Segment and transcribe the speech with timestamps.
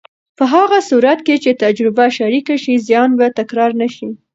[0.37, 4.07] په هغه صورت کې چې تجربه شریکه شي، زیان به تکرار نه شي.